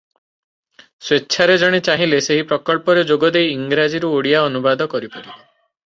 [1.07, 5.35] ସ୍ୱେଚ୍ଛାରେ ଜଣେ ଚାହିଁଲେ ସେହି ପ୍ରକଳ୍ପରେ ଯୋଗଦେଇ ଇଂରାଜୀରୁ ଓଡ଼ିଆ ଅନୁବାଦ କରିପାରିବ।